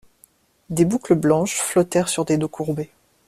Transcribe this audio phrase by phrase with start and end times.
[0.71, 2.89] Des boucles blanches flottèrent sur des dos courbés.